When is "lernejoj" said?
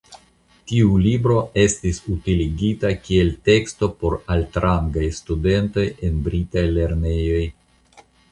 6.81-7.45